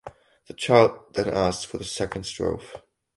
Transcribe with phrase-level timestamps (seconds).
[0.47, 2.75] The child then asks for the second strophe.